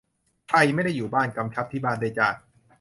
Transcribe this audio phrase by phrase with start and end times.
[0.49, 2.29] ใครไม่ได้อยู่บ้าน กำชับที่บ้านด้วยจ้า